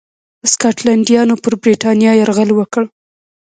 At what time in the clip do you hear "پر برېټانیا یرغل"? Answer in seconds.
1.43-2.49